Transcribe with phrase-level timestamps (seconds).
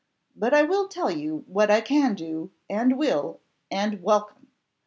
[0.35, 4.47] But I will tell you what I can do, and will, and welcome.